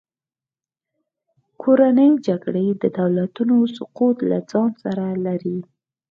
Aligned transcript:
کورنۍ 1.61 2.09
جګړې 2.27 2.65
د 2.81 2.83
دولتونو 2.99 3.55
سقوط 3.77 4.17
له 4.29 4.37
ځان 4.49 4.69
سره 4.83 5.05
لري. 5.25 5.57